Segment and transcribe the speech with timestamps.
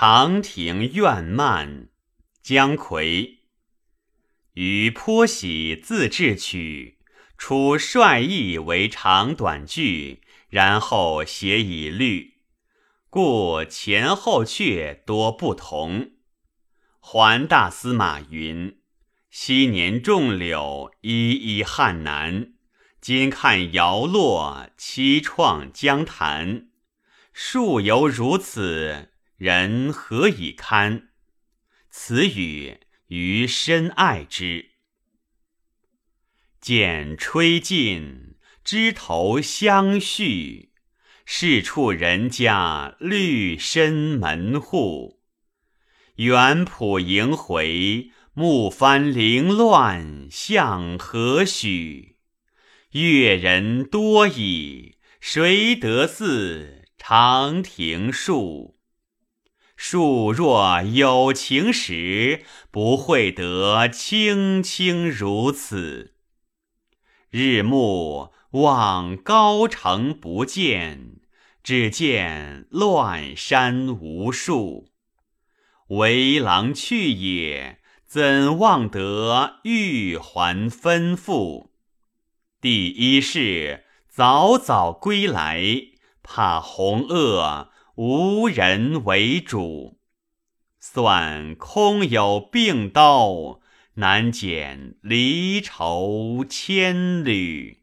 [0.00, 1.88] 长亭怨漫，
[2.40, 3.38] 姜夔。
[4.52, 6.98] 予颇喜自制曲，
[7.36, 12.34] 初率意为长短句，然后写以律，
[13.10, 16.12] 故前后阙多不同。
[17.00, 18.78] 还大司马云：
[19.30, 22.52] 昔年种柳，依依汉南；
[23.00, 26.68] 今看摇落，凄怆江潭。
[27.32, 29.08] 树犹如此。
[29.38, 31.10] 人何以堪？
[31.90, 34.70] 此语余深爱之。
[36.60, 38.34] 见吹尽，
[38.64, 40.70] 枝头相续；
[41.24, 45.20] 是处人家绿深门户。
[46.16, 52.16] 园圃萦回，木帆凌乱，向何许？
[52.90, 58.77] 越人多矣，谁得似长亭树？
[59.80, 66.14] 树若有情时，不会得青青如此。
[67.30, 71.20] 日暮望高城不见，
[71.62, 74.88] 只见乱山无数。
[75.90, 81.68] 为郎去也，怎望得玉环吩咐？
[82.60, 85.62] 第一是早早归来，
[86.24, 87.68] 怕红萼。
[88.00, 89.98] 无人为主，
[90.78, 93.58] 算空有病刀，
[93.94, 97.77] 难剪离愁千缕。